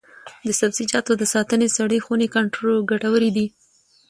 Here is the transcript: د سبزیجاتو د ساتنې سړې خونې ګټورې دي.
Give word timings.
د 0.47 0.49
سبزیجاتو 0.59 1.11
د 1.17 1.23
ساتنې 1.33 1.67
سړې 1.77 1.99
خونې 2.05 2.27
ګټورې 2.91 3.29
دي. 3.37 3.47